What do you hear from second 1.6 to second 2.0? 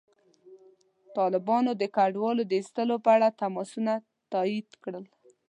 د